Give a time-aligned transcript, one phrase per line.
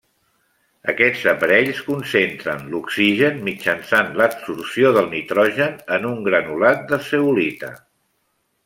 [0.93, 7.73] Aquests aparells concentren l'oxigen mitjançant l'adsorció del nitrogen en un granulat de zeolita.